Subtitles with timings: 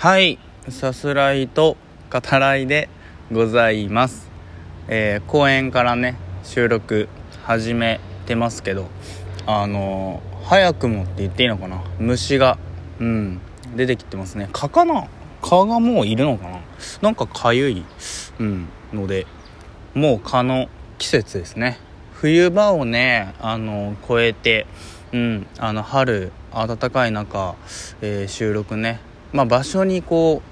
[0.00, 0.38] はい
[0.70, 1.76] さすらいと
[2.10, 2.88] 語らいで
[3.30, 4.30] ございます、
[4.88, 7.06] えー公園からね収録
[7.42, 8.88] 始めてますけど
[9.44, 11.84] あのー早くもって言っていいのかな？
[11.98, 12.56] 虫が
[12.98, 13.40] うん
[13.76, 14.48] 出てきてますね。
[14.54, 15.06] 蚊かな？
[15.42, 16.60] 蚊がもういるのかな？
[17.02, 17.84] なんかかゆい、
[18.38, 19.26] うん、ので
[19.92, 21.78] もう蚊の季節ですね。
[22.14, 24.66] 冬場をねあの越えて
[25.12, 27.54] うんあの春暖かい中、
[28.00, 28.98] えー収録ね
[29.32, 30.50] まあ場所にこう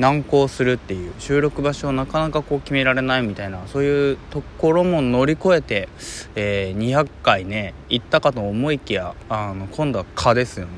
[0.00, 5.88] 難航するっていう収録場所をなかなかこう決められないみたいなそういうところも乗り越えて、
[6.36, 10.72] えー200回ね行ったかと思いきやあの今度は蚊ですよね。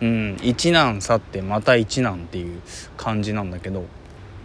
[0.00, 2.60] うん一難去ってまた一難っていう
[2.96, 3.84] 感じなんだけど。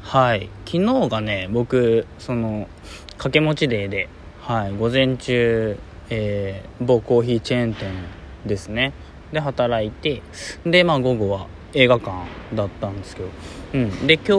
[0.03, 0.49] はい。
[0.65, 2.67] 昨日がね僕その
[3.12, 4.09] 掛け持ちデーで、
[4.41, 5.77] はい、午前中、
[6.09, 7.91] えー某コーヒーチェーン店
[8.45, 8.93] ですね。
[9.31, 10.21] で働いて
[10.65, 12.11] でまあ午後は映画館
[12.53, 13.29] だったんですけど、
[13.73, 14.31] うん、で今日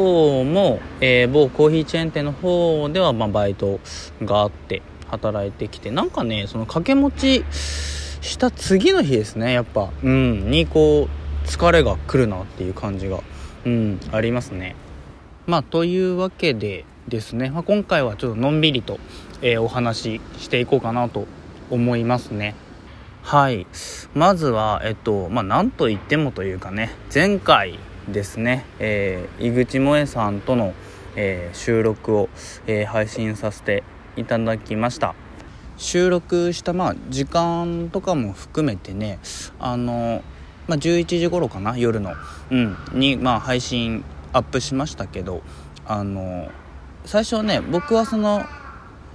[0.44, 3.80] も、えー某コーヒーチェーン店の方では、まあ、バイト
[4.22, 9.90] があって働いてきてなんかねその掛け持ちした次の日ですねやっぱ。
[10.02, 10.50] うん。
[10.50, 11.08] にこ
[11.44, 13.20] う疲れが来るなっていう感じが
[13.64, 14.76] うんありますね。
[15.46, 18.98] まあというわけでですね、まあ、今回はちょっとのんびりと、
[19.42, 21.26] えーお話ししていこうかなと
[21.70, 22.54] 思いますね。
[23.22, 23.66] はい。
[24.14, 30.74] まずはえっとまあなんといってもというかね前回ですね、えー井口萌さんとの、
[31.16, 32.28] えー収録を、
[32.66, 33.84] えー配信させて
[34.16, 35.14] いただきました。
[35.80, 39.18] 収録したまあ時間とかも含めてね
[39.58, 40.22] あの、
[40.68, 42.12] まあ、11時頃かな夜の、
[42.50, 45.42] うん、に、まあ、配信アップしましたけど
[45.86, 46.50] あの
[47.06, 48.42] 最初ね僕はその、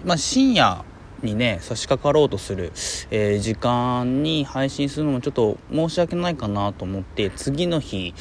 [0.04, 0.84] まあ、深夜
[1.24, 2.72] にね差し掛かろうとする、
[3.12, 8.14] えー時間に配信するのもちょっと申し訳ないかなと思って次の日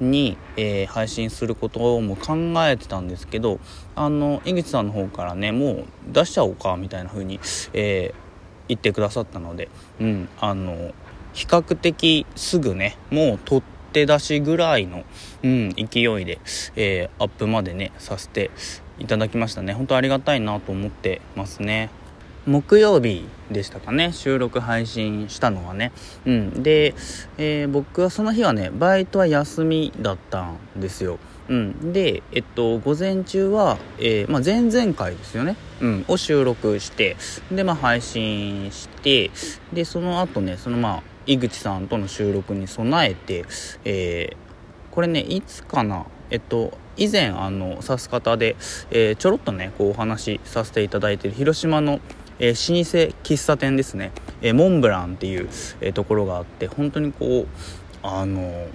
[0.00, 2.34] に、えー配信することも考
[2.66, 3.60] えてたんですけど
[3.94, 7.40] あの井口さんの方からねもう出しちゃおうかみたいな風に、
[7.72, 8.30] えー
[8.70, 9.68] 言ってくださったので、
[10.00, 10.94] うん、あの
[11.32, 15.04] 比較的すぐねもう取って出しぐらいの、
[15.42, 16.38] うん、勢いで、
[16.76, 18.52] えアップまでねさせて
[19.00, 19.72] いただきましたね。
[19.72, 21.90] 本当ありがたいなと思ってますね。
[22.50, 24.12] 木曜日でしたかね。
[24.12, 25.92] 収録配信したのはね。
[26.26, 26.62] うん。
[26.64, 26.94] で、
[27.38, 31.18] えー僕はその日はねバイトは休みだったんですよ。
[31.48, 37.16] うん、で、えっと、午前中は、えーまあ、前々回ですよね、うん、を収録して
[37.50, 39.32] で、まあ、配信して
[39.72, 43.44] でその後ねそのまあ井口さんとの収録に備えて、
[43.84, 44.36] えー
[44.90, 48.56] これねいつかなえっと以前あの指す方で、
[48.90, 52.00] えーちょろっとねこうお話しさせていただいてる広島の、
[52.40, 55.48] えー老舗喫茶店ですね、えーモンブランっていう、
[55.80, 57.46] えところがあって本当にこう
[58.02, 58.66] あの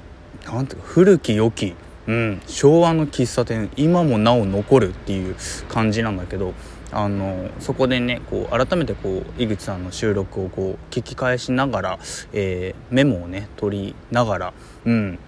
[0.45, 1.75] なんていうか古き良き、
[2.07, 5.35] うん、昭和の喫茶店今もなお残るっていう
[5.67, 6.53] 感じなんだけど
[6.91, 11.99] あのそこでねこう改めてこう井口さんの収録をこう聞き返しながら、
[12.33, 14.53] えーメモをね取りながら、
[14.85, 15.19] うん、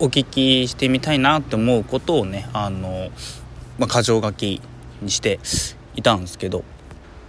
[0.00, 3.10] お聞きしてみたいなって思うことをねあの、
[3.78, 4.60] まあ、箇条書き
[5.00, 5.38] にして
[5.94, 6.64] いたんですけど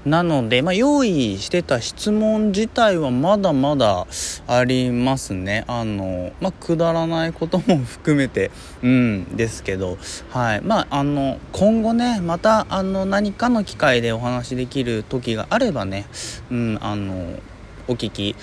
[0.05, 4.07] なので、まあ、用意してた質問自体はまだまだ
[4.47, 5.65] ありますね。
[5.67, 8.49] あの、まあ、くだらないことも含めて
[8.81, 9.97] うんですけど。
[10.29, 10.61] はい。
[10.61, 16.05] まああの今後ねまたあの何かの機会でお話しできる時があればね
[16.49, 17.39] うんあの
[17.87, 18.35] お聞き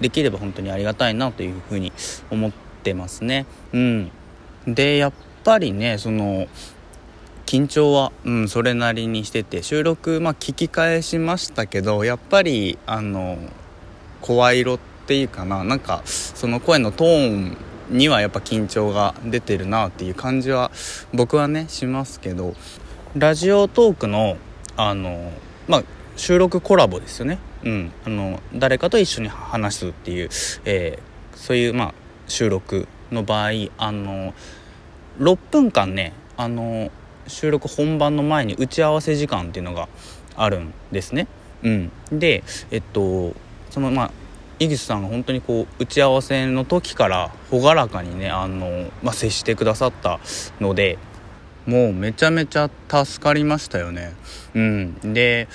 [0.00, 1.92] できれば本当にありがたいなというふうに
[2.30, 2.52] 思っ
[2.82, 3.46] てますね。
[3.72, 4.10] うん。
[4.66, 5.12] でやっ
[5.44, 6.48] ぱりねその
[7.50, 13.38] 緊張は、うん、それなりにしてて収録、まあ、聞き返しましたけどやっぱりあの
[14.20, 14.78] 声色っ
[15.08, 17.56] ていうかななんかその声のトーン
[17.90, 20.70] にはやっぱ緊張が出てるなっていう感じは
[21.12, 22.54] 僕はねしますけど
[23.16, 24.36] ラジオトークの
[24.76, 25.32] あの、
[25.66, 25.82] まあ、
[26.14, 30.28] 収録コラボですよね、うん、あの誰かと一緒に話すっていう、
[30.64, 31.94] えーそういう、まあ、
[32.28, 34.34] 収録の場合あの
[35.18, 36.90] 6分間ねあの
[37.30, 39.88] 収録本番の前に打ち合わせ時間っていうのが
[40.36, 41.26] あるんですね。
[41.62, 43.34] うん、でえっと
[43.70, 44.10] そのまあ
[44.58, 50.20] 井口さんが本当にこう打ち合わせの時から朗らかにねあの、まあ、接してくださった
[50.60, 50.98] ので
[51.66, 54.12] もうめちゃめちゃ助かりましたよね。
[54.54, 55.48] うん、で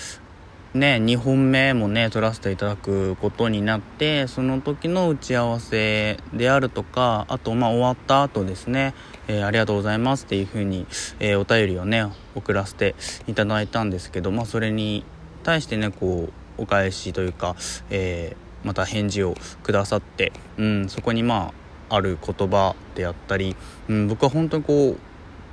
[0.75, 8.93] ね2本目もね撮らせていただくことになってその時の打ち合わせであるとかあとまあ終わった後ですね、
[9.27, 10.85] えーありがとうございますっていう風に、
[11.19, 12.05] えーお便りをね
[12.35, 12.95] 送らせて
[13.27, 15.03] いただいたんですけどまあそれに
[15.43, 17.55] 対してねこうお返しというか、
[17.89, 21.53] えーまた返事をくださって、うん、そこにま
[21.89, 23.55] あある言葉であったり、
[23.87, 24.95] うん、僕は本当にこ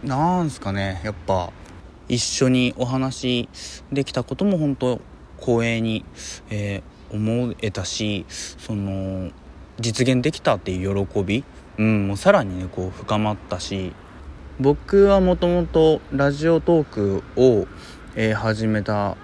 [0.03, 1.53] うなんすかねやっぱ
[2.09, 3.51] 一緒にお話
[3.93, 5.01] できたことも本当
[5.43, 6.05] 光栄に、
[6.51, 9.31] えー、思えたしその
[9.81, 11.45] 実現できたっていう喜び、
[11.79, 13.93] うん、もうさらにねこう深まったし
[14.61, 17.67] 僕はもともとラジオトークを、
[18.15, 19.17] えー、始めた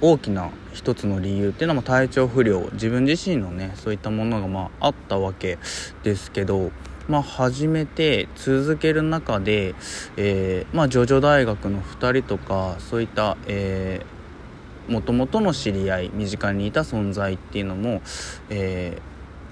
[0.00, 5.58] 大きな一つの理由っていうのも体調不良自分自身のねそういったものがまああったわけ
[6.02, 6.70] ですけど
[7.08, 9.74] まあ、始めて続ける中で、
[10.16, 13.36] えーまあ、ジョジョ大学の2人とかそういった
[14.88, 18.02] もともとの知り合い身近にいた存在っていうのも、
[18.50, 18.98] え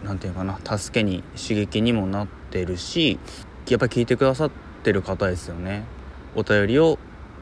[0.03, 3.19] ー、なんていうかな助けに刺激にもなってるし
[3.69, 4.50] やっぱり聞いてくださっ
[4.82, 5.85] てる方ですよね。
[6.35, 6.99] お便りを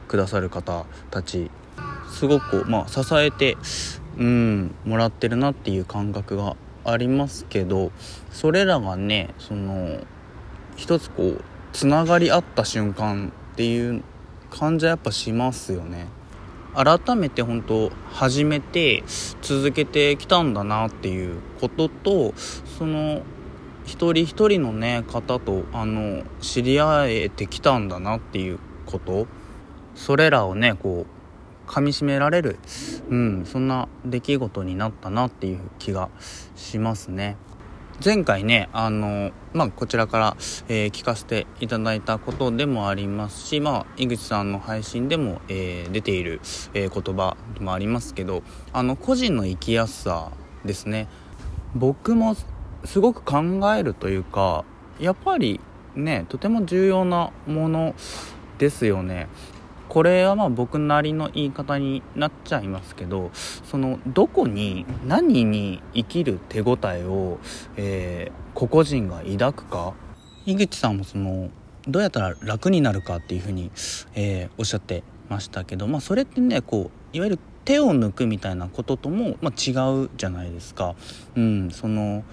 [0.08, 1.50] くださる方たち。
[2.10, 3.56] すごくまあ、支えて
[4.16, 7.92] うんもらってるなっていう感覚がありますけど
[8.30, 10.00] それらがねその
[10.76, 14.02] 一つこうつながり合った瞬間っていう
[14.50, 16.06] 感じはやっぱしますよね。
[16.78, 19.02] 改めて本当始めて
[19.42, 23.22] 続けてきたんだなっていうこととその
[23.84, 29.26] 一人一人のね方とあの知り合えてきたんだなっていうこと
[29.96, 31.04] それらをねこ
[31.66, 32.60] う噛みしめられる、
[33.10, 36.10] うん、そんな出来事になったなっていう気が
[36.54, 37.36] しますね。
[38.04, 40.36] 前回ね、あの、まあ、こちらから、
[40.68, 46.40] えー、聞かせていただいたことでもありますし、まあ、井口さんの配信でも、えー、出ている、
[46.74, 50.30] えー、言葉もありますけど、あの、個人の生きやすさ
[50.64, 51.08] ですね。
[51.74, 52.36] 僕も
[52.84, 53.42] すごく考
[53.74, 54.64] えるというか、
[55.00, 55.60] やっぱり
[55.96, 57.96] ね、とても重要なもの
[58.58, 59.26] ですよね。
[59.88, 67.38] これはまあ僕なりの言い方になっちゃいますけどそのどこに何に生きる手応えを、
[67.76, 69.94] えー、個々人が抱くか
[70.46, 71.50] 井口さんもその
[71.86, 73.70] どうやったら楽になるかっていうふうに、
[74.14, 79.72] えー、おっしゃってましたけど、まあ、それってねこういわゆる手を抜くみたいなこととも、まあ、違
[80.04, 80.94] うじゃないですか。
[81.36, 82.24] うん、その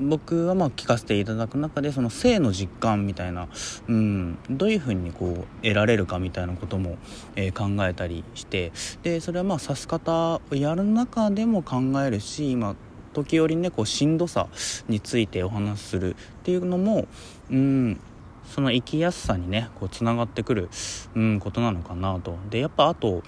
[0.00, 3.48] 僕はまあ聞かせていただく中でその性の実感みたいな、
[3.88, 6.96] うん、どういうふうにこう得られるかみたいなことも、
[7.34, 8.72] えー、考えたりして
[9.02, 12.76] でそれはまあ指す方をやる中でも考えるし今
[13.14, 14.48] 時折ねこうしんどさ
[14.88, 17.08] についてお話しするっていうのも、
[17.50, 17.98] うん、
[18.44, 20.68] その生きやすさにねこうつながってくる、
[21.14, 22.36] うん、ことなのかなと。
[22.50, 23.22] でやっぱあと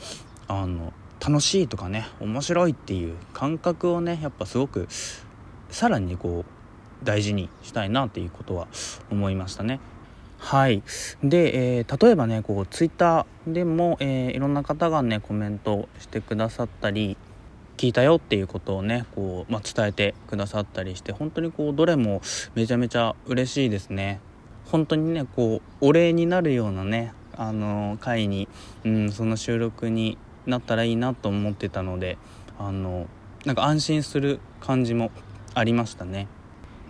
[0.47, 4.89] あの楽しいとかね面白いっていう感覚をねやっぱすごく
[5.71, 6.58] さらにこう
[7.03, 8.69] 大事にしたいなっていうことは
[9.11, 9.81] 思いましたね。
[10.39, 10.83] はい。
[11.23, 17.17] で、えー、例えばね、こう、ツイッターでも、えー、いろんな方がね、コメントしてくださったり、
[17.77, 22.23] 聞いたよっていうことをね、こう、まあ、伝えてくださったりして、本当にこう、どれも
[22.55, 24.21] めちゃめちゃ嬉しいですね。
[24.67, 28.49] 本当にね、こう、お礼になるようなね、あのー、回に、
[28.85, 32.19] うん、その収録になったらいいなと思ってたので、
[32.59, 33.07] あの
[33.45, 35.13] なんか安心する感じも
[35.55, 36.27] ありましたね。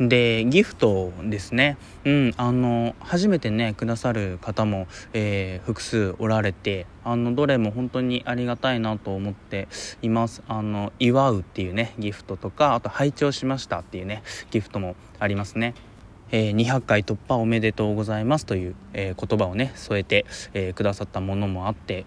[0.01, 1.77] でギフトですね。
[2.05, 9.67] うんあの初めてねくださる方も、えー、複数おられてあのどれも本当にありがたいなと思って
[10.01, 10.43] います。
[10.47, 15.75] あの祝うっていうねギフトとかあと拝聴しましたっていうねギフトもありますね。
[16.31, 22.05] えー、200回突破おめでとうございますという、えー、言葉をね添えて、えー、くださったものもあって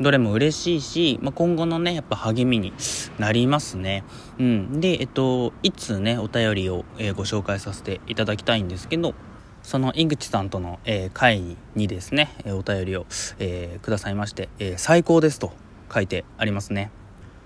[0.00, 2.72] どれも嬉しいし、まあ、今後のね、やっぱ励みに
[3.18, 4.04] なりますね。
[4.38, 4.80] うん。
[4.80, 9.14] で、えっと、いつね、お便りを、えー、ご紹介させていただきたいんですけど、
[9.62, 13.06] その井口さんとの、えー、会にですね、えお便りを、
[13.38, 15.52] えー、くださいまして、え最高ですと
[15.92, 16.90] 書いてありますね。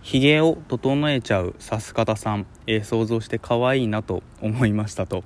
[0.02, 5.23] 髭を整えちゃうさす方さん、えー、想像して可愛いなと思いましたと。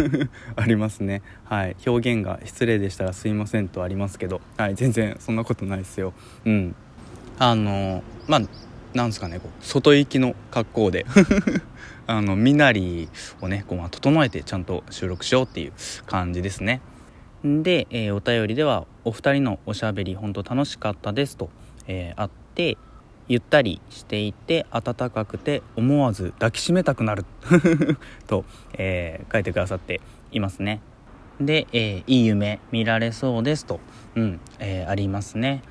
[0.56, 1.22] ありますね。
[1.44, 1.76] はい。
[1.86, 4.42] 表現が失礼でしたらすいませんとありますけど。
[4.58, 4.74] はい。
[4.74, 6.12] 全然そんなことないですよ。
[6.44, 6.74] うん。
[7.38, 8.40] あのまあ
[8.92, 11.06] なんですかねこう外行きの格好で。
[12.06, 13.08] あの身なり
[13.40, 15.72] をねこう、まあ、整えてちゃんと収録しようっていう
[16.06, 16.80] 感じですね。
[17.44, 21.48] で、えー、お便りではお二人のおしゃべり本当楽しかったですと、
[21.86, 22.76] えー、あって
[23.30, 27.24] ゆったりしていて暖かくて思わず抱きしめたくなる。
[28.26, 28.44] と、
[28.74, 30.00] えー、書いてくださって
[30.32, 30.80] いますね。
[31.40, 33.66] で、えー、いい夢見られそうです。
[33.66, 33.78] と、
[34.16, 35.62] うんえー、ありますね。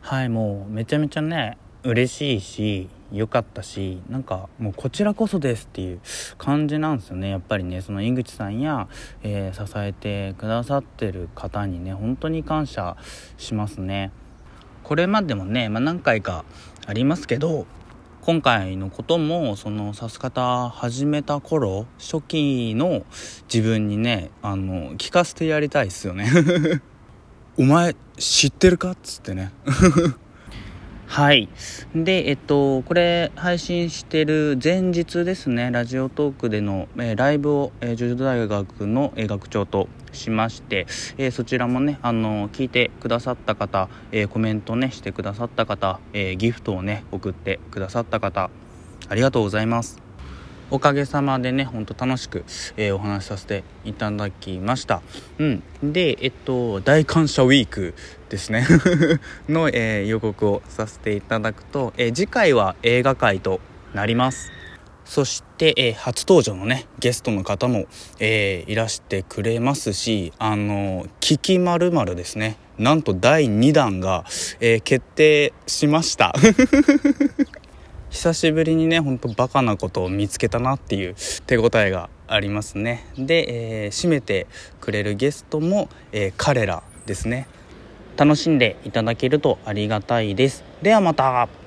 [0.00, 6.00] はいもうめちゃめちゃね嬉しいし良かったしなんかもうこちらこそですっていう
[6.38, 7.28] 感じなんですよね。
[7.28, 8.88] やっぱりねその井口さんや、
[9.22, 12.96] えー、支えてくださってる方にね本当に感謝
[13.36, 14.12] しますね。
[14.82, 16.44] これまでもね、まあ、何回か
[16.86, 17.66] ありますけど
[18.22, 23.04] 今回のこともそのさす方始めた頃初期の
[23.52, 26.30] 自分にねあの聞かせてやりたいっすよね。
[27.58, 29.52] お前知ってるかっつってね。
[31.12, 31.50] はい。
[31.94, 40.86] でえっとこれ配信してる前日ですねラジオトークでの、えー、ライブを、えー、ジョジョ大学の、えー、学長としまして、
[41.18, 48.48] えー、そちらもね、あの聞いてくださった方、え、コメントねしてくださった方、え、ギフトをね送ってくださった方
[49.10, 50.11] ありがとうございます。
[50.72, 52.46] おかげさまでねほんと楽しく、
[52.78, 55.02] えお話しさせていただきました。
[55.38, 55.62] うん。
[55.82, 57.94] でえっと大感謝ウィーク
[58.30, 58.66] ですね。
[59.50, 63.60] の、え予告をさせていただくと、え次回は映画界と
[63.92, 64.50] なります。
[65.04, 67.84] そして、えー、初登場のねゲストの方も、
[68.18, 72.56] えー、いらしてくれますしあの「キキまるですね。
[72.78, 74.24] なんと第2弾が、
[74.60, 76.32] えー、決定しました。
[78.12, 81.16] 久しぶりにねほんとバカなことを見つけたなっていう
[81.46, 83.06] 手応えがありますね。
[83.16, 84.46] で、えー、締めて
[84.80, 87.48] くれるゲストも、えー、彼らですね。
[88.18, 90.62] 楽しんでいただけるとありがたいです。
[90.82, 91.61] ではまた。